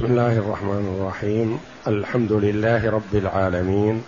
بسم 0.00 0.12
الله 0.12 0.38
الرحمن 0.38 0.72
الرحيم. 0.72 1.60
الحمد 1.86 2.32
لله 2.32 2.90
رب 2.90 3.14
العالمين. 3.14 4.02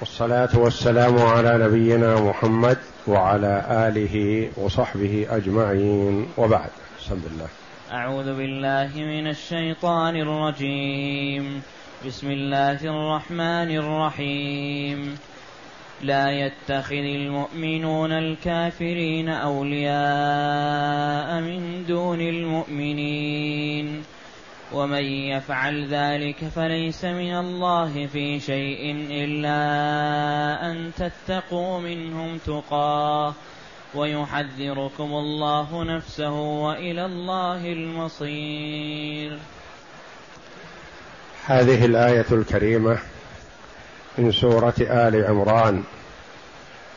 والصلاة 0.00 0.58
والسلام 0.58 1.18
على 1.18 1.58
نبينا 1.58 2.20
محمد 2.20 2.78
وعلى 3.06 3.66
آله 3.70 4.48
وصحبه 4.56 5.26
أجمعين. 5.30 6.26
وبعد 6.38 6.70
بسم 7.00 7.14
الله. 7.14 7.48
أعوذ 7.92 8.36
بالله 8.36 8.90
من 8.96 9.26
الشيطان 9.26 10.16
الرجيم. 10.16 11.62
بسم 12.06 12.30
الله 12.30 12.72
الرحمن 12.72 13.70
الرحيم. 13.70 15.18
لا 16.02 16.30
يتخذ 16.30 16.92
المؤمنون 16.92 18.12
الكافرين 18.12 19.28
أولياء 19.28 21.40
من 21.40 21.84
دون 21.88 22.20
المؤمنين. 22.20 24.02
ومن 24.72 25.04
يفعل 25.04 25.88
ذلك 25.94 26.44
فليس 26.56 27.04
من 27.04 27.34
الله 27.34 28.06
في 28.12 28.40
شيء 28.40 29.06
إلا 29.10 29.60
أن 30.70 30.90
تتقوا 30.96 31.80
منهم 31.80 32.38
تقاه 32.38 33.34
ويحذركم 33.94 35.04
الله 35.14 35.84
نفسه 35.84 36.32
وإلى 36.40 37.06
الله 37.06 37.72
المصير. 37.72 39.38
هذه 41.46 41.84
الآية 41.84 42.26
الكريمة 42.32 42.98
من 44.18 44.32
سورة 44.32 44.74
آل 44.80 45.24
عمران 45.24 45.84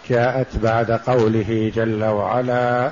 جاءت 0.09 0.57
بعد 0.57 0.91
قوله 0.91 1.71
جل 1.75 2.03
وعلا 2.03 2.91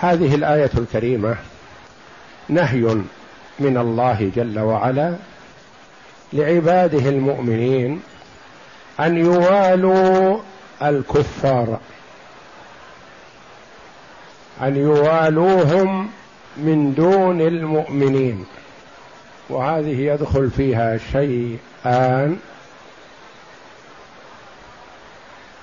هذه 0.00 0.34
الآية 0.34 0.70
الكريمة 0.78 1.36
نهي 2.48 2.82
من 3.58 3.76
الله 3.76 4.30
جل 4.36 4.58
وعلا 4.58 5.16
لعباده 6.32 7.08
المؤمنين 7.08 8.00
أن 9.00 9.16
يوالوا 9.16 10.38
الكفار 10.82 11.78
أن 14.62 14.76
يوالوهم 14.76 16.10
من 16.56 16.94
دون 16.94 17.40
المؤمنين. 17.40 18.44
وهذه 19.50 20.00
يدخل 20.00 20.50
فيها 20.50 20.98
شيئان 21.12 22.36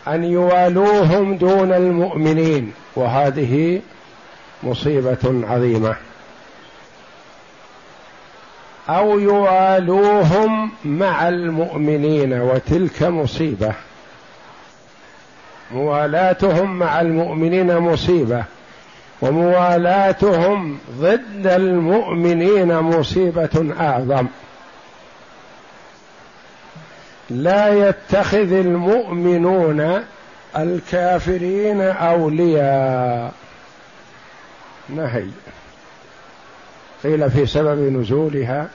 أن 0.08 0.24
يوالوهم 0.24 1.38
دون 1.38 1.74
المؤمنين. 1.74 2.74
وهذه 2.96 3.82
مصيبة 4.64 5.46
عظيمة. 5.48 5.96
أو 8.90 9.20
يوالوهم 9.20 10.72
مع 10.86 11.28
المؤمنين 11.28 12.34
وتلك 12.34 13.04
مصيبة. 13.04 13.74
موالاتهم 15.72 16.80
مع 16.80 17.02
المؤمنين 17.02 17.78
مصيبة. 17.78 18.44
وموالاتهم 19.22 20.78
ضد 21.00 21.48
المؤمنين 21.48 22.80
مصيبة 22.80 23.74
أعظم. 23.80 24.28
لا 27.30 27.90
يتخذ 27.90 28.52
المؤمنون 28.52 30.04
الكافرين 30.58 31.82
أولياء. 31.82 33.32
نهي 34.90 35.28
قيل 37.04 37.32
في 37.32 37.46
سبب 37.46 37.80
نزولها 37.80 38.70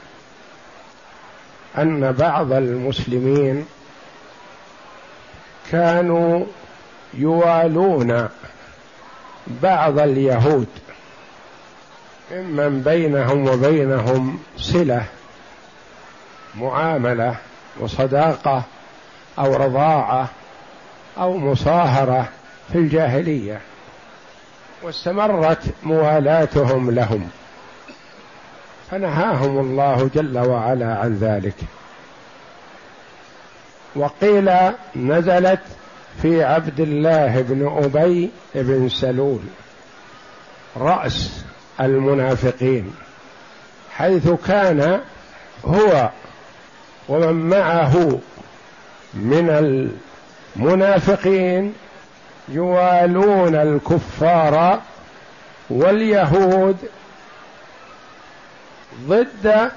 أن 1.79 2.13
بعض 2.13 2.53
المسلمين 2.53 3.67
كانوا 5.71 6.45
يوالون 7.15 8.29
بعض 9.47 9.99
اليهود 9.99 10.69
ممن 12.33 12.83
بينهم 12.83 13.49
وبينهم 13.49 14.39
صلة 14.57 15.05
معاملة 16.55 17.37
وصداقة 17.81 18.63
أو 19.39 19.57
رضاعة 19.57 20.29
أو 21.19 21.37
مصاهرة 21.37 22.29
في 22.73 22.79
الجاهلية. 22.79 23.61
واستمرت 24.83 25.63
موالاتهم 25.83 26.91
لهم. 26.91 27.29
فنهاهم 28.91 29.59
الله 29.59 30.11
جل 30.15 30.39
وعلا 30.39 30.99
عن 30.99 31.15
ذلك. 31.15 31.57
وقيل 33.97 34.51
نزلت 34.97 35.61
في 36.23 36.45
عبد 36.45 36.81
الله 36.81 37.43
بن 37.43 37.83
أبي 37.85 38.31
بن 38.55 38.89
سلول. 38.89 39.41
رأس 40.77 41.45
المنافقين. 41.81 42.95
حيث 43.97 44.29
كان 44.31 45.01
هو 45.65 46.11
ومن 47.09 47.49
معه 47.49 48.21
من 49.15 49.51
المنافقين 50.57 51.75
يوالون 52.49 53.55
الكفار 53.55 54.81
واليهود 55.71 56.77
ضد 59.07 59.71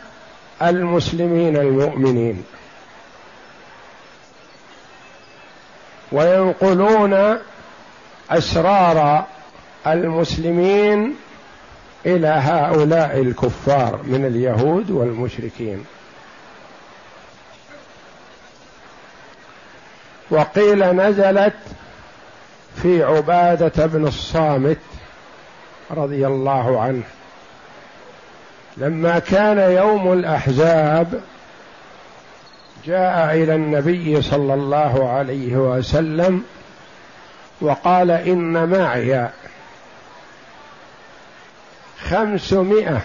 المسلمين 0.62 1.58
المؤمنين. 1.58 2.44
وينقلون 6.12 7.38
أسرار 8.30 9.26
المسلمين 9.88 11.16
إلى 12.06 12.28
هؤلاء 12.28 13.20
الكفار 13.20 14.00
من 14.04 14.26
اليهود 14.26 14.92
والمشركين. 14.92 15.86
وقيل 20.32 20.84
نزلت 20.84 21.54
في 22.76 23.04
عبادة 23.04 23.86
بن 23.86 24.08
الصامت 24.08 24.78
رضي 25.92 26.28
الله 26.28 26.82
عنه. 26.82 27.04
لما 28.78 29.20
كان 29.20 29.72
يوم 29.72 30.14
الأحزاب 30.14 31.22
جاء 32.86 33.34
إلى 33.36 33.56
النبي 33.56 34.22
صلى 34.22 34.54
الله 34.54 35.10
عليه 35.10 35.56
وسلم 35.56 36.44
وقال 37.62 38.12
إن 38.12 38.70
معي 38.70 39.30
خمسمائة 42.10 43.02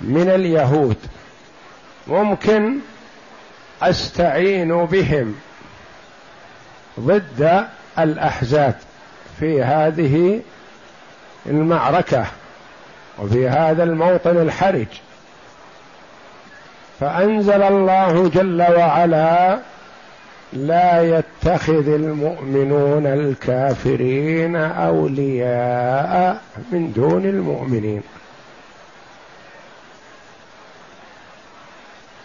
من 0.00 0.30
اليهود 0.30 0.96
ممكن 2.06 2.78
أستعين 3.82 4.84
بهم 4.84 5.34
ضد 7.00 7.66
الأحزاب 8.02 8.74
في 9.40 9.62
هذه 9.62 10.40
المعركة 11.46 12.26
وفي 13.18 13.48
هذا 13.48 13.82
الموطن 13.82 14.36
الحرج. 14.36 14.86
فأنزل 17.00 17.62
الله 17.62 18.28
جل 18.28 18.62
وعلا 18.62 19.58
لا 20.52 21.18
يتخذ 21.18 21.88
المؤمنون 21.88 23.06
الكافرين 23.06 24.56
أولياء 24.56 26.40
من 26.72 26.92
دون 26.92 27.24
المؤمنين. 27.24 28.02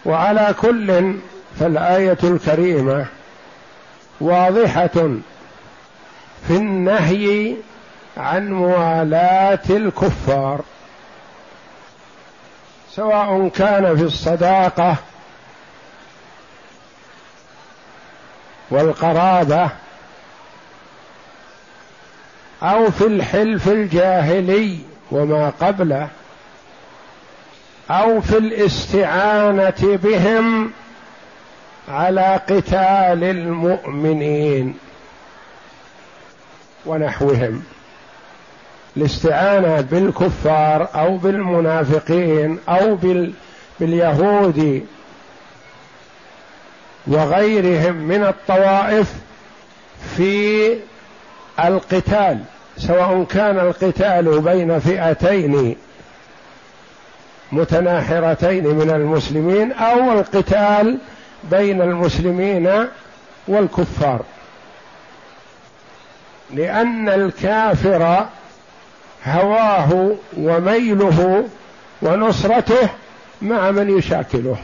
وعلى 0.04 0.54
كل 0.60 1.14
فالآية 1.60 2.18
الكريمة 2.24 3.06
واضحة 4.20 5.08
في 6.48 6.56
النهي 6.56 7.54
عن 8.16 8.52
موالاة 8.52 9.62
الكفار. 9.70 10.60
سواء 12.90 13.48
كان 13.48 13.96
في 13.96 14.02
الصداقة 14.02 14.96
والقرابة 18.70 19.70
أو 22.62 22.90
في 22.90 23.06
الحلف 23.06 23.68
الجاهلي 23.68 24.78
وما 25.10 25.52
قبله 25.60 26.08
أو 27.90 28.20
في 28.20 28.38
الاستعانة 28.38 29.98
بهم 30.04 30.72
على 31.88 32.40
قتال 32.48 33.24
المؤمنين. 33.24 34.78
ونحوهم 36.86 37.62
الاستعانه 38.96 39.80
بالكفار 39.80 40.88
أو 40.94 41.16
بالمنافقين 41.16 42.58
أو 42.68 42.94
بال 42.94 43.32
باليهود 43.80 44.86
وغيرهم 47.06 47.94
من 47.94 48.24
الطوائف 48.24 49.12
في 50.16 50.74
القتال 51.64 52.38
سواء 52.78 53.24
كان 53.24 53.58
القتال 53.58 54.40
بين 54.40 54.78
فئتين 54.78 55.76
متناحرتين 57.52 58.64
من 58.66 58.90
المسلمين 58.90 59.72
أو 59.72 60.12
القتال 60.12 60.98
بين 61.50 61.82
المسلمين 61.82 62.86
والكفار. 63.48 64.20
لأن 66.54 67.08
الكافر 67.08 68.26
هواه 69.24 70.16
وميله 70.36 71.48
ونصرته 72.02 72.88
مع 73.42 73.70
من 73.70 73.98
يشاكله. 73.98 74.56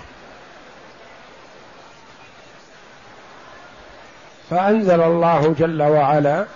فأنزل 4.50 5.02
الله 5.02 5.54
جل 5.58 5.82
وعلا 5.82 6.46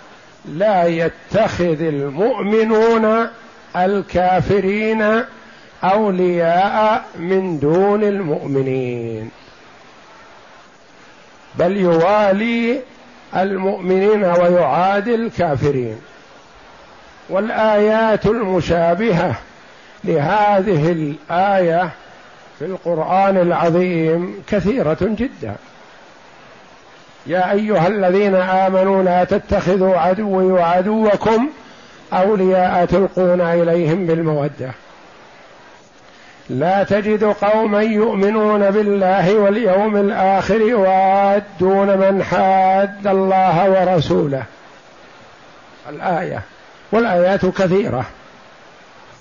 لا 0.45 0.85
يتخذ 0.85 1.81
المؤمنون 1.81 3.27
الكافرين 3.75 5.23
أولياء 5.83 7.05
من 7.15 7.59
دون 7.59 8.03
المؤمنين 8.03 9.31
بل 11.55 11.77
يوالي 11.77 12.79
المؤمنين 13.35 14.23
ويعادي 14.23 15.15
الكافرين. 15.15 15.97
والآيات 17.29 18.25
المشابهة 18.25 19.35
لهذه 20.03 20.91
الآية 20.91 21.89
في 22.59 22.65
القرآن 22.65 23.37
العظيم 23.37 24.43
كثيرة 24.47 24.97
جدا. 25.01 25.55
يا 27.27 27.51
أيها 27.51 27.87
الذين 27.87 28.35
آمنوا 28.35 29.03
لا 29.03 29.23
تتخذوا 29.23 29.97
عدوي 29.97 30.51
وعدوكم 30.51 31.49
أولياء 32.13 32.85
تلقون 32.85 33.41
إليهم 33.41 34.05
بالمودة. 34.05 34.71
لا 36.49 36.83
تجد 36.83 37.23
قوما 37.23 37.81
يؤمنون 37.81 38.71
بالله 38.71 39.35
واليوم 39.39 39.97
الآخر 39.97 40.61
يوادون 40.61 41.97
من 41.97 42.23
حاد 42.23 43.07
الله 43.07 43.69
ورسوله. 43.69 44.43
الآية 45.89 46.41
والآيات 46.91 47.45
كثيرة. 47.45 48.05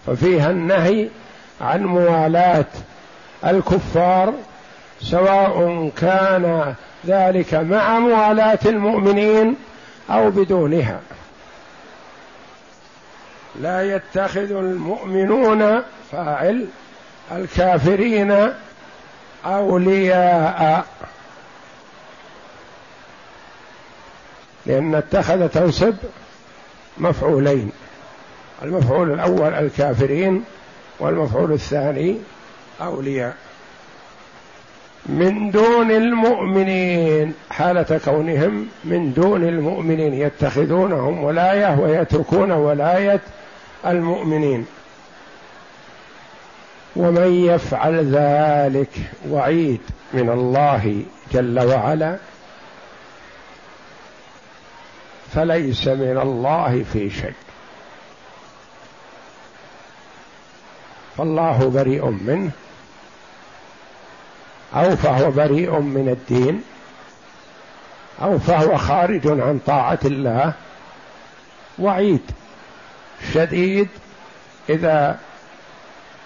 ففيها 0.06 0.50
النهي 0.50 1.08
عن 1.61 1.84
موالاه 1.84 2.64
الكفار 3.44 4.34
سواء 5.00 5.90
كان 5.96 6.75
ذلك 7.06 7.55
مع 7.55 7.99
موالاه 7.99 8.58
المؤمنين 8.67 9.56
أو 10.11 10.31
بدونها. 10.31 11.00
لا 13.61 13.96
يتخذ 13.96 14.50
المؤمنون 14.50 15.82
فاعل. 16.12 16.67
الكافرين 17.32 18.52
أولياء. 19.44 20.87
لأن 24.67 24.94
اتخذ 24.94 25.49
تنصب 25.49 25.94
مفعولين 26.99 27.70
المفعول 28.62 29.12
الأول 29.12 29.55
الكافرين 29.55 30.44
والمفعول 31.00 31.52
الثاني 31.52 32.19
أولياء. 32.81 33.37
من 35.06 35.50
دون 35.50 35.90
المؤمنين 35.90 37.34
حالة 37.50 38.00
كونهم 38.05 38.69
من 38.84 39.12
دون 39.12 39.43
المؤمنين 39.43 40.14
يتخذونهم 40.14 41.25
ولاية 41.25 41.79
ويتركون 41.81 42.50
ولاية 42.50 43.20
المؤمنين. 43.87 44.67
ومن 46.96 47.44
يفعل 47.44 48.14
ذلك 48.14 48.90
وعيد 49.28 49.81
من 50.12 50.31
الله 50.31 51.02
جل 51.32 51.60
وعلا 51.60 52.19
فليس 55.34 55.88
من 55.88 56.19
الله 56.19 56.84
في 56.93 57.10
شيء. 57.10 57.34
فالله 61.16 61.70
بريء 61.70 62.04
منه 62.04 62.50
أو 64.75 64.96
فهو 64.96 65.31
بريء 65.31 65.78
من 65.81 66.08
الدين 66.08 66.62
أو 68.22 68.38
فهو 68.38 68.76
خارج 68.76 69.26
عن 69.26 69.60
طاعة 69.66 69.98
الله. 70.04 70.52
وعيد 71.78 72.31
شديد 73.32 73.88
إذا 74.69 75.19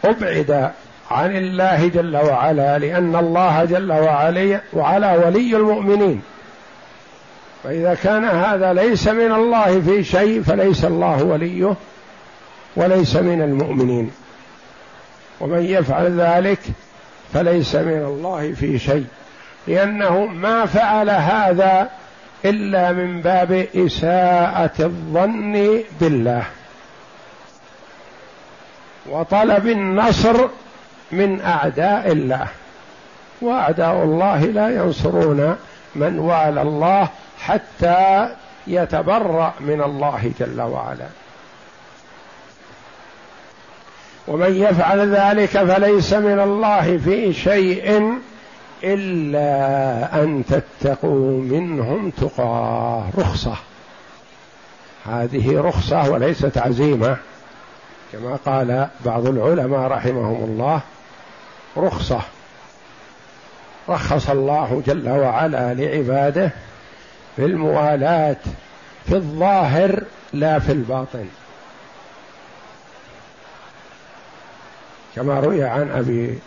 أبعد 0.05 0.71
عن 1.11 1.37
الله 1.37 1.89
جل 1.89 2.17
وعلا 2.17 2.79
لأن 2.79 3.17
الله 3.17 3.65
جل 3.65 3.93
وعلا 3.93 4.61
وعلا 4.73 5.27
ولي 5.27 5.57
المؤمنين. 5.57 6.23
فإذا 7.65 7.95
كان 7.95 8.25
هذا 8.25 8.73
ليس 8.73 9.09
من 9.09 9.33
الله 9.33 9.81
في 9.81 10.05
شيء 10.05 10.43
فليس 10.43 10.85
الله 10.85 11.23
وليه 11.23 11.75
وليس 12.77 13.17
من 13.17 13.43
المؤمنين. 13.43 14.11
ومن 15.41 15.65
يفعل 15.65 16.21
ذلك 16.21 16.59
فليس 17.35 17.75
من 17.75 18.05
الله 18.05 18.53
في 18.53 18.79
شيء. 18.79 19.07
لأنه 19.69 20.27
ما 20.27 20.67
فعل 20.67 21.11
هذا 21.11 21.89
إلا 22.45 22.93
من 22.93 23.21
باب 23.21 23.67
إساءة 23.77 24.71
الظن 24.81 25.81
بالله. 26.01 26.43
وطلب 29.07 29.67
النصر 29.67 30.49
من 31.13 31.41
أعداء 31.41 32.13
الله. 32.13 32.47
وأعداء 33.43 34.03
الله 34.03 34.45
لا 34.45 34.69
ينصرون 34.69 35.57
من 35.95 36.19
والى 36.19 36.63
الله 36.63 37.09
حتى 37.39 38.29
يتبرأ 38.67 39.55
من 39.61 39.83
الله 39.83 40.33
جل 40.41 40.61
وعلا. 40.61 41.07
ومن 44.29 44.55
يفعل 44.55 45.15
ذلك 45.15 45.51
فليس 45.51 46.13
من 46.13 46.41
الله 46.41 46.99
في 47.05 47.33
شيء 47.33 48.15
إلا 48.85 50.23
أن 50.23 50.45
تتقوا 50.49 51.41
منهم 51.41 52.11
تقاه. 52.11 53.05
رخصة. 53.19 53.57
هذه 55.07 55.61
رخصة 55.61 56.11
وليست 56.11 56.59
عزيمة. 56.59 57.17
كما 58.13 58.37
قال 58.47 58.89
بعض 59.05 59.27
العلماء 59.27 59.81
رحمهم 59.81 60.45
الله 60.45 60.81
رخصة. 61.77 62.21
رخص 63.89 64.31
الله 64.31 64.83
جل 64.87 65.09
وعلا 65.09 65.75
لعباده 65.75 66.51
في 67.37 67.45
الموالاة 67.45 68.37
في 69.07 69.15
الظاهر 69.15 70.03
لا 70.33 70.59
في 70.59 70.73
الباطن. 70.73 71.29
كما 75.17 75.41
روي 75.41 75.65
عن 75.65 75.91
أبي 75.91 76.39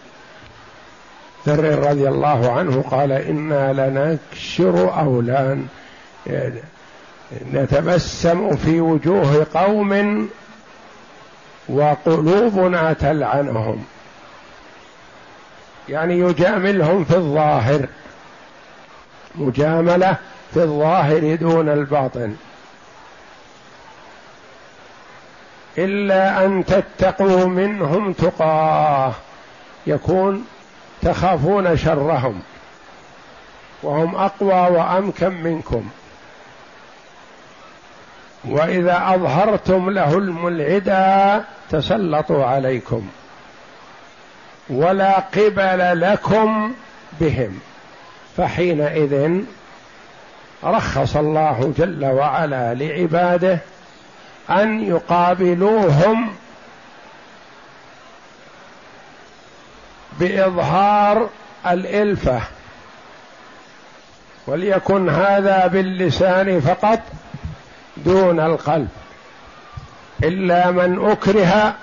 ذر 1.48 1.90
رضي 1.90 2.08
الله 2.08 2.52
عنه 2.52 2.82
قال 2.82 3.12
إنا 3.12 3.74
لنكشر 3.74 5.00
أو 5.00 5.22
لا 5.22 5.60
نتبسم 7.54 8.56
في 8.56 8.82
وجوه 8.82 9.48
قوم 9.54 10.30
وقلوبنا 11.70 12.94
تلعنهم. 12.94 13.86
يعني 15.90 16.20
يجاملهم 16.20 17.04
في 17.04 17.16
الظاهر. 17.16 17.88
مجاملة 19.36 20.18
في 20.54 20.64
الظاهر 20.64 21.36
دون 21.36 21.70
الباطن. 21.70 22.36
إلا 25.78 26.46
أن 26.46 26.66
تتقوا 26.66 27.46
منهم 27.46 28.14
تقاه. 28.14 29.14
يكون 29.88 30.46
تخافون 31.02 31.78
شرهم. 31.78 32.42
وهم 33.84 34.16
أقوى 34.16 34.78
وأمكن 34.78 35.44
منكم. 35.44 35.90
وإذا 38.46 39.02
أظهرتم 39.16 39.90
لهم 39.90 40.48
العدا 40.48 41.44
تسلطوا 41.70 42.46
عليكم 42.46 43.08
ولا 44.70 45.20
قبل 45.20 46.02
لكم 46.02 46.74
بهم 47.20 47.60
فحينئذ 48.38 49.42
رخص 50.64 51.16
الله 51.16 51.74
جل 51.78 52.06
وعلا 52.06 52.74
لعباده 52.74 53.60
أن 54.50 54.84
يقابلوهم 54.84 56.34
بإظهار 60.20 61.30
الإلفة 61.68 62.42
وليكن 64.48 65.10
هذا 65.10 65.68
باللسان 65.68 66.62
فقط 66.62 67.00
دون 67.98 68.40
القلب. 68.40 68.88
إلا 70.24 70.72
من 70.72 71.06
أكره 71.06 71.76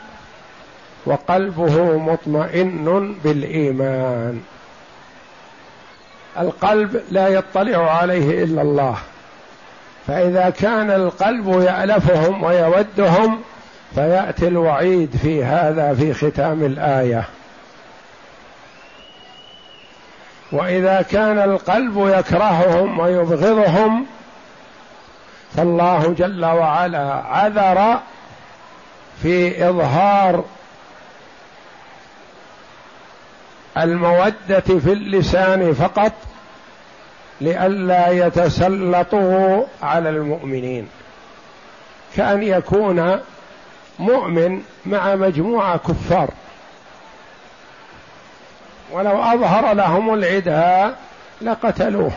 وقلبه 1.07 1.99
مطمئن 1.99 3.17
بالإيمان. 3.25 4.41
القلب 6.39 7.03
لا 7.11 7.29
يطلع 7.29 7.97
عليه 7.97 8.45
إلا 8.45 8.63
الله. 8.63 8.97
فإذا 10.07 10.51
كان 10.51 10.91
القلب 10.91 11.63
يألفهم 11.63 12.43
ويودهم 12.43 13.41
فيأتي 13.95 14.49
الوعيد 14.49 15.17
في 15.23 15.45
هذا 15.45 15.95
في 15.95 16.15
ختام 16.15 16.65
الآية. 16.65 17.25
وإذا 20.53 21.03
كان 21.03 21.39
القلب 21.39 22.13
يكرههم 22.19 22.99
ويبغضهم 22.99 24.07
فالله 25.57 26.15
جل 26.19 26.45
وعلا 26.45 27.13
عذر 27.13 28.01
في 29.23 29.69
إظهار 29.69 30.45
المودة 33.79 34.61
في 34.61 34.93
اللسان 34.93 35.75
فقط 35.75 36.13
لئلا 37.41 38.09
يتسلطوا 38.09 39.65
على 39.83 40.09
المؤمنين. 40.09 40.89
كأن 42.17 42.43
يكون 42.43 43.21
مؤمن 43.99 44.63
مع 44.87 45.15
مجموعة 45.15 45.77
كفار. 45.77 46.31
ولو 48.93 49.23
أظهر 49.23 49.73
لهم 49.73 50.15
العداء 50.15 50.99
لقتلوه 51.41 52.13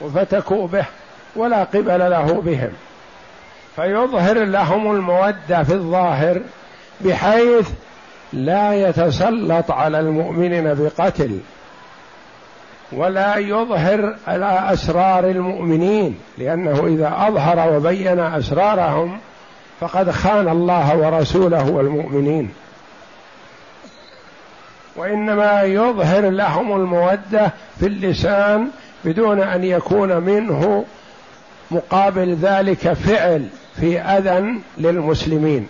وفتكوا 0.00 0.66
به. 0.66 0.84
ولا 1.36 1.64
قبل 1.64 1.98
له 2.10 2.42
بهم. 2.44 2.70
فيظهر 3.76 4.44
لهم 4.44 4.90
المودة 4.90 5.62
في 5.62 5.72
الظاهر 5.72 6.40
بحيث 7.00 7.68
لا 8.32 8.88
يتسلط 8.88 9.70
على 9.70 10.00
المؤمنين 10.00 10.74
بقتل 10.74 11.38
ولا 12.92 13.36
يظهر 13.36 14.16
على 14.26 14.72
أسرار 14.72 15.24
المؤمنين 15.24 16.18
لأنه 16.38 16.86
إذا 16.86 17.14
أظهر 17.28 17.76
وبين 17.76 18.18
أسرارهم 18.18 19.18
فقد 19.80 20.10
خان 20.10 20.48
الله 20.48 20.96
ورسوله 20.96 21.70
والمؤمنين. 21.70 22.50
وإنما 24.96 25.62
يظهر 25.62 26.30
لهم 26.30 26.72
المودة 26.76 27.52
في 27.80 27.86
اللسان 27.86 28.68
بدون 29.04 29.40
أن 29.40 29.64
يكون 29.64 30.16
منه 30.16 30.84
مقابل 31.70 32.34
ذلك 32.34 32.92
فعل 32.92 33.48
في 33.80 34.00
اذى 34.00 34.60
للمسلمين. 34.78 35.68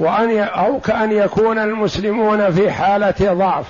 وأن 0.00 0.38
أو 0.38 0.80
كأن 0.80 1.12
يكون 1.12 1.58
المسلمون 1.58 2.50
في 2.50 2.70
حالة 2.70 3.14
ضعف. 3.20 3.66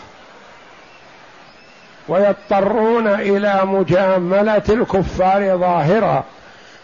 ويضطرون 2.08 3.06
إلى 3.06 3.60
مجاملة 3.64 4.62
الكفار 4.68 5.58
ظاهرا 5.58 6.24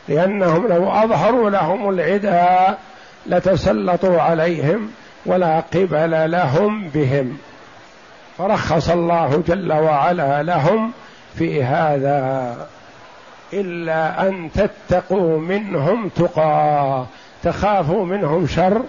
لأنهم 0.08 0.66
لو 0.66 0.90
أظهروا 0.90 1.50
لهم 1.50 1.90
العداء 1.90 2.78
لتسلطوا 3.26 4.20
عليهم 4.20 4.90
ولا 5.26 5.61
قبل 5.61 6.30
لهم 6.30 6.88
بهم. 6.88 7.38
فرخص 8.38 8.90
الله 8.90 9.42
جل 9.49 9.73
وعلا 9.73 10.42
لهم 10.42 10.92
في 11.38 11.64
هذا 11.64 12.68
إلا 13.52 14.28
أن 14.28 14.50
تتقوا 14.54 15.38
منهم 15.38 16.08
تقى 16.08 17.04
تخافوا 17.42 18.04
منهم 18.04 18.46
شر 18.46 18.82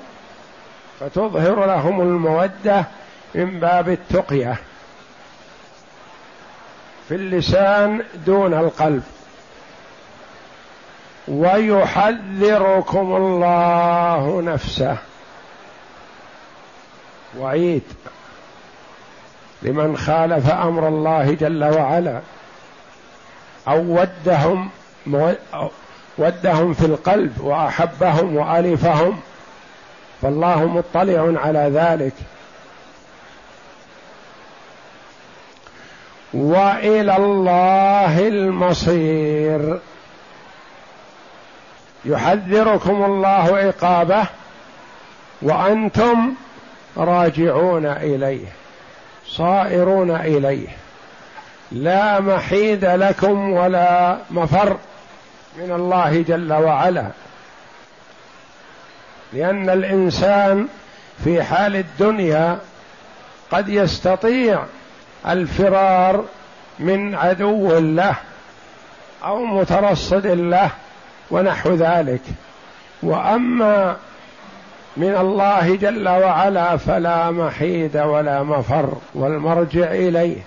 فتظهر 0.99 1.65
لهم 1.65 2.01
المودة 2.01 2.85
من 3.35 3.59
باب 3.59 3.89
التقية. 3.89 4.57
في 7.07 7.15
اللسان 7.15 8.03
دون 8.25 8.53
القلب. 8.53 9.03
ويحذركم 11.27 13.15
الله 13.15 14.41
نفسه. 14.45 14.97
وعيد 17.37 17.83
لمن 19.61 19.97
خالف 19.97 20.49
أمر 20.49 20.87
الله 20.87 21.33
جل 21.33 21.63
وعلا. 21.63 22.21
أو 23.67 24.01
ودهم 24.01 24.69
ودهم 26.17 26.73
في 26.73 26.85
القلب 26.85 27.41
وأحبهم 27.41 28.35
وألفهم. 28.35 29.19
فالله 30.21 30.65
مطلع 30.65 31.41
على 31.41 31.71
ذلك. 31.73 32.13
وإلى 36.33 37.17
الله 37.17 38.27
المصير. 38.27 39.79
يحذركم 42.05 43.05
الله 43.05 43.57
عقابه 43.57 44.25
وأنتم 45.41 46.33
راجعون 46.97 47.85
إليه 47.85 48.45
صائرون 49.27 50.11
إليه. 50.11 50.67
لا 51.71 52.19
محيد 52.19 52.85
لكم 52.85 53.53
ولا 53.53 54.17
مفر 54.31 54.77
من 55.57 55.71
الله 55.71 56.21
جل 56.21 56.53
وعلا. 56.53 57.07
لأن 59.33 59.69
الإنسان 59.69 60.67
في 61.23 61.43
حال 61.43 61.75
الدنيا 61.75 62.59
قد 63.51 63.69
يستطيع 63.69 64.63
الفرار 65.27 66.25
من 66.79 67.15
عدو 67.15 67.79
له 67.79 68.15
أو 69.23 69.45
مترصد 69.45 70.27
له 70.27 70.69
ونحو 71.31 71.73
ذلك. 71.73 72.21
وأما 73.03 73.97
من 74.97 75.15
الله 75.15 75.75
جل 75.75 76.09
وعلا 76.09 76.77
فلا 76.77 77.31
محيد 77.31 77.97
ولا 77.97 78.43
مفر 78.43 78.93
والمرجع 79.13 79.91
إليه. 79.91 80.37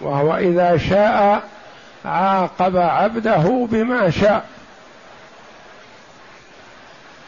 وهو 0.00 0.36
إذا 0.36 0.76
شاء 0.76 1.48
عاقب 2.04 2.76
عبده 2.76 3.66
بما 3.70 4.10
شاء. 4.10 4.48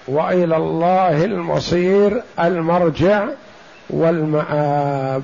وإلى 0.08 0.56
الله 0.56 1.24
المصير 1.24 2.22
المرجع 2.38 3.28
والمآب. 3.90 5.22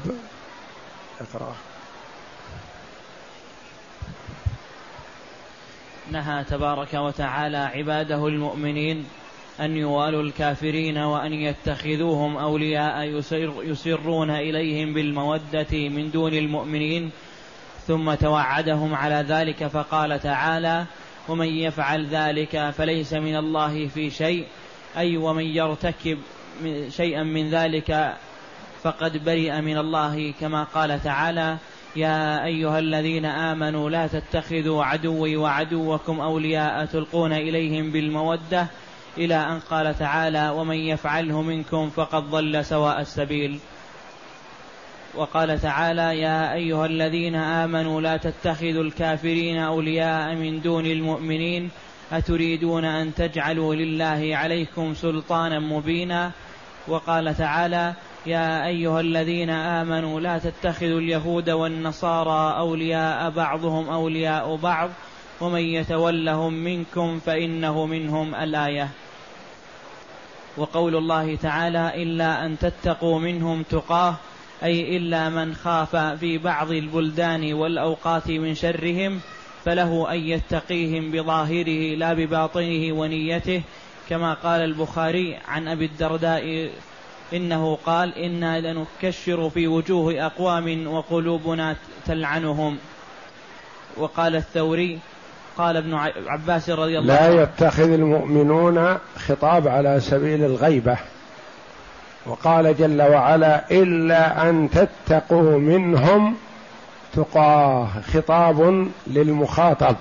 نهى 6.10 6.44
تبارك 6.44 6.94
وتعالى 6.94 7.56
عباده 7.56 8.26
المؤمنين 8.26 9.06
أن 9.60 9.76
يوالوا 9.76 10.22
الكافرين 10.22 10.98
وأن 10.98 11.32
يتخذوهم 11.32 12.36
أولياء 12.36 13.02
يسر 13.02 13.54
يسرون 13.62 14.30
إليهم 14.30 14.94
بالمودة 14.94 15.88
من 15.88 16.10
دون 16.10 16.34
المؤمنين 16.34 17.10
ثم 17.88 18.14
توعدهم 18.14 18.94
على 18.94 19.24
ذلك 19.28 19.66
فقال 19.66 20.20
تعالى 20.20 20.84
ومن 21.28 21.46
يفعل 21.46 22.06
ذلك 22.06 22.70
فليس 22.70 23.12
من 23.12 23.36
الله 23.36 23.86
في 23.86 24.10
شيء. 24.10 24.46
أي 24.96 25.16
ومن 25.16 25.44
يرتكب 25.44 26.18
شيئا 26.88 27.22
من 27.22 27.50
ذلك 27.50 28.16
فقد 28.82 29.24
برئ 29.24 29.60
من 29.60 29.78
الله. 29.78 30.34
كما 30.40 30.64
قال 30.64 31.02
تعالى 31.02 31.56
يا 31.96 32.44
أيها 32.44 32.78
الذين 32.78 33.24
آمنوا 33.24 33.90
لا 33.90 34.06
تتخذوا 34.06 34.84
عدوي 34.84 35.36
وعدوكم 35.36 36.20
أولياء 36.20 36.84
تلقون 36.84 37.32
إليهم 37.32 37.90
بالمودة. 37.90 38.66
إلى 39.18 39.34
أن 39.34 39.60
قال 39.60 39.98
تعالى 39.98 40.48
ومن 40.48 40.76
يفعله 40.76 41.42
منكم 41.42 41.90
فقد 41.90 42.30
ضل 42.30 42.64
سواء 42.64 43.00
السبيل. 43.00 43.58
وقال 45.14 45.60
تعالى 45.60 46.20
يا 46.20 46.54
أيها 46.54 46.86
الذين 46.86 47.34
آمنوا 47.34 48.00
لا 48.00 48.16
تتخذوا 48.16 48.82
الكافرين 48.82 49.58
أولياء 49.58 50.34
من 50.34 50.60
دون 50.60 50.86
المؤمنين 50.86 51.70
أتريدون 52.12 52.84
أن 52.84 53.14
تجعلوا 53.14 53.74
لله 53.74 54.36
عليكم 54.36 54.94
سلطانا 54.94 55.58
مبينا؟ 55.58 56.30
وقال 56.88 57.36
تعالى 57.36 57.94
يا 58.26 58.66
أيها 58.66 59.00
الذين 59.00 59.50
آمنوا 59.50 60.20
لا 60.20 60.38
تتخذوا 60.38 61.00
اليهود 61.00 61.50
والنصارى 61.50 62.58
أولياء 62.58 63.30
بعضهم 63.30 63.88
أولياء 63.88 64.56
بعض 64.56 64.90
ومن 65.40 65.60
يتولهم 65.60 66.52
منكم 66.52 67.18
فإنه 67.18 67.86
منهم 67.86 68.34
الآية. 68.34 68.88
وقول 70.56 70.96
الله 70.96 71.36
تعالى 71.36 72.02
إلا 72.02 72.46
أن 72.46 72.58
تتقوا 72.58 73.18
منهم 73.18 73.62
تقاه 73.62 74.14
أي 74.62 74.96
إلا 74.96 75.28
من 75.28 75.54
خاف 75.54 75.96
في 75.96 76.38
بعض 76.38 76.70
البلدان 76.70 77.52
والأوقات 77.52 78.30
من 78.30 78.54
شرهم 78.54 79.20
فله 79.64 80.12
أن 80.12 80.18
يتقيهم 80.18 81.10
بظاهره 81.10 81.94
لا 81.94 82.14
بباطنه 82.14 82.92
ونيته 82.92 83.62
كما 84.08 84.34
قال 84.34 84.60
البخاري 84.60 85.36
عن 85.48 85.68
أبي 85.68 85.84
الدرداء 85.84 86.70
إنه 87.32 87.78
قال 87.86 88.18
إنا 88.18 88.60
لنكشر 88.60 89.50
في 89.50 89.68
وجوه 89.68 90.26
أقوام 90.26 90.86
وقلوبنا 90.86 91.76
تلعنهم. 92.06 92.78
وقال 93.96 94.36
الثوري 94.36 94.98
قال 95.58 95.76
ابن 95.76 95.94
عباس 96.26 96.70
رضي 96.70 96.98
الله 96.98 97.14
عنه 97.14 97.34
لا 97.34 97.42
يتخذ 97.42 97.90
المؤمنون 97.92 98.98
خطاب 99.16 99.68
على 99.68 100.00
سبيل 100.00 100.44
الغيبة. 100.44 100.98
وقال 102.28 102.76
جل 102.76 103.02
وعلا 103.02 103.64
إلا 103.70 104.50
أن 104.50 104.68
تتقوا 104.70 105.58
منهم 105.58 106.34
تقاه 107.16 107.88
خطاب 108.14 108.88
للمخاطب. 109.06 109.96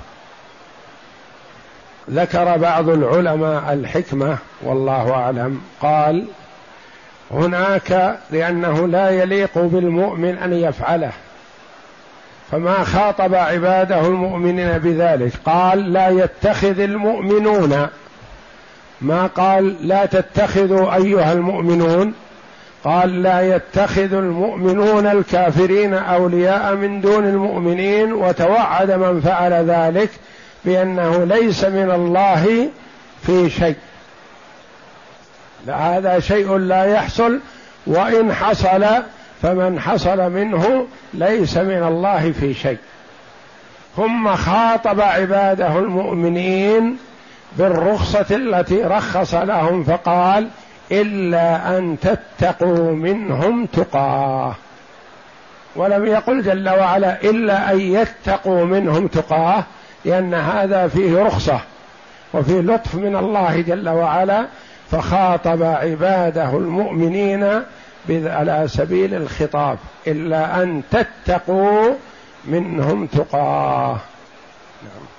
ذكر 2.12 2.57
بعض 2.57 2.89
العلماء 2.89 3.74
الحكمة 3.74 4.38
والله 4.62 5.12
أعلم 5.13 5.62
قال 5.81 6.25
هناك 7.31 8.19
لأنه 8.31 8.88
لا 8.88 9.10
يليق 9.10 9.57
بالمؤمن 9.57 10.38
أن 10.38 10.53
يفعله 10.53 11.12
فما 12.51 12.84
خاطب 12.84 13.36
عباده 13.36 14.00
المؤمنين 14.00 14.77
بذلك. 14.77 15.31
قال 15.46 15.93
لا 15.93 16.10
يتخذ 16.10 16.79
المؤمنون 16.79 17.88
ما 19.01 19.27
قال 19.27 19.87
لا 19.87 20.05
تتخذوا 20.05 20.95
أيها 20.95 21.33
المؤمنون 21.33 22.13
قال 22.83 23.23
لا 23.23 23.55
يتخذ 23.55 24.13
المؤمنون 24.13 25.07
الكافرين 25.07 25.93
أولياء 25.93 26.75
من 26.75 27.01
دون 27.01 27.25
المؤمنين 27.25 28.13
وتوعد 28.13 28.91
من 28.91 29.21
فعل 29.21 29.53
ذلك 29.53 30.09
بأنه 30.65 31.23
ليس 31.23 31.65
من 31.65 31.91
الله 31.91 32.69
في 33.25 33.49
شيء. 33.49 33.75
هذا 35.67 36.19
شيء 36.19 36.57
لا 36.57 36.85
يحصل 36.85 37.39
وإن 37.87 38.33
حصل 38.33 38.85
فمن 39.41 39.79
حصل 39.79 40.31
منه 40.31 40.87
ليس 41.13 41.57
من 41.57 41.83
الله 41.83 42.31
في 42.31 42.53
شيء. 42.53 42.77
ثم 43.95 44.35
خاطب 44.35 45.01
عباده 45.01 45.79
المؤمنين 45.79 46.97
بالرخصة 47.57 48.25
التي 48.31 48.83
رخص 48.83 49.33
لهم 49.33 49.83
فقال 49.83 50.47
إلا 50.91 51.77
أن 51.77 51.97
تتقوا 52.01 52.91
منهم 52.91 53.65
تقاه 53.65 54.55
ولم 55.75 56.05
يقل 56.05 56.41
جل 56.43 56.69
وعلا 56.69 57.21
إلا 57.21 57.71
أن 57.71 57.79
يتقوا 57.79 58.65
منهم 58.65 59.08
تقاه 59.08 59.63
لأن 60.05 60.34
هذا 60.34 60.88
فيه 60.88 61.23
رخصة 61.23 61.60
وفيه 62.34 62.60
لطف 62.60 62.95
من 62.95 63.15
الله 63.15 63.62
جل 63.62 63.89
وعلا 63.89 64.45
فخاطب 64.91 65.63
عباده 65.63 66.58
المؤمنين 66.58 67.62
على 68.10 68.63
سبيل 68.67 69.13
الخطاب 69.13 69.77
إلا 70.08 70.63
أن 70.63 70.82
تتقوا 70.91 71.93
منهم 72.45 73.08
تقاه 73.08 73.97
نعم. 74.84 75.16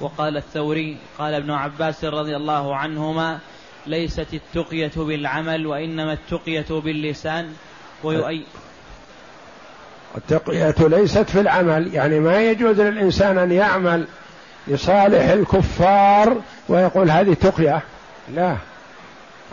وقال 0.00 0.36
الثوري 0.36 0.96
قال 1.18 1.34
ابن 1.34 1.50
عباس 1.50 2.04
رضي 2.04 2.36
الله 2.36 2.76
عنهما 2.76 3.38
ليست 3.86 4.26
التقية 4.34 4.92
بالعمل 4.96 5.66
وإنما 5.66 6.12
التقية 6.12 6.66
باللسان. 6.70 7.52
ويؤي. 8.04 8.44
التقية 10.16 10.74
ليست 10.78 11.30
في 11.30 11.40
العمل 11.40 11.94
يعني 11.94 12.20
ما 12.20 12.42
يجوز 12.42 12.80
للإنسان 12.80 13.38
أن 13.38 13.52
يعمل 13.52 14.06
لصالح 14.68 15.28
الكفار 15.28 16.36
ويقول 16.68 17.10
هذه 17.10 17.34
تقية. 17.34 17.82
لا 18.34 18.56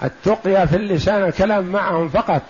التقيا 0.04 0.66
في 0.66 0.76
اللسان 0.76 1.24
الكلام 1.24 1.64
معهم 1.64 2.10
فقط 2.10 2.42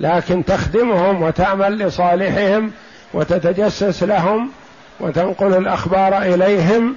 لكن 0.00 0.44
تخدمهم 0.44 1.22
وتعمل 1.22 1.78
لصالحهم 1.78 2.72
وتتجسس 3.14 4.02
لهم 4.02 4.50
وتنقل 5.00 5.54
الأخبار 5.54 6.22
إليهم 6.22 6.96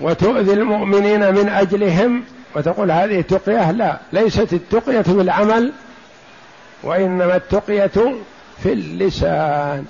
وتؤذي 0.00 0.52
المؤمنين 0.52 1.34
من 1.34 1.48
أجلهم 1.48 2.24
وتقول 2.54 2.90
هذه 2.90 3.20
تقيه 3.20 3.70
لا 3.70 4.00
ليست 4.12 4.52
التقية 4.52 5.04
بالعمل 5.08 5.72
وإنما 6.82 7.36
التقية 7.36 8.16
في 8.62 8.72
اللسان. 8.72 9.84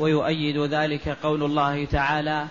ويؤيد 0.00 0.58
ذلك 0.58 1.16
قول 1.22 1.42
الله 1.42 1.84
تعالى 1.84 2.46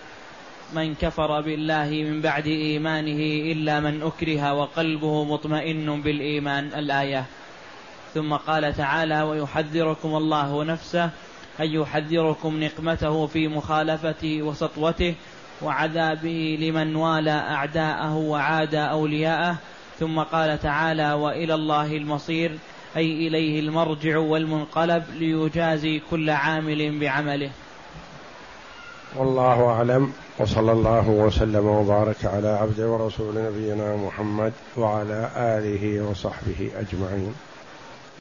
من 0.72 0.94
كفر 0.94 1.40
بالله 1.40 1.90
من 1.90 2.20
بعد 2.20 2.46
إيمانه 2.46 3.52
إلا 3.52 3.80
من 3.80 4.02
أكره 4.02 4.52
وقلبه 4.52 5.24
مطمئن 5.24 6.02
بالإيمان. 6.02 6.66
الآية. 6.76 7.24
ثم 8.14 8.34
قال 8.34 8.76
تعالى 8.76 9.22
ويحذركم 9.22 10.16
الله 10.16 10.64
نفسه 10.64 11.10
أي 11.60 11.74
يحذركم 11.74 12.64
نقمته 12.64 13.26
في 13.26 13.48
مخالفته 13.48 14.42
وسطوته 14.42 15.14
وعذابه 15.62 16.58
لمن 16.60 16.96
والى 16.96 17.30
أعداءه 17.30 18.16
وعاد 18.16 18.74
أولياءه. 18.74 19.56
ثم 20.00 20.18
قال 20.18 20.60
تعالى 20.60 21.12
وإلى 21.12 21.54
الله 21.54 21.96
المصير 21.96 22.58
أي 22.96 23.26
إليه 23.26 23.60
المرجع 23.60 24.18
والمنقلب 24.18 25.04
ليجازي 25.14 26.02
كل 26.10 26.30
عامل 26.30 26.98
بعمله. 26.98 27.50
والله 29.16 29.64
أعلم 29.64 30.12
وصلى 30.38 30.72
الله 30.72 31.08
وسلم 31.08 31.66
وبارك 31.66 32.24
على 32.24 32.48
عبد 32.48 32.80
ورسول 32.80 33.34
نبينا 33.34 33.96
محمد 33.96 34.52
وعلى 34.76 35.30
آله 35.36 36.10
وصحبه 36.10 36.70
أجمعين. 36.76 37.34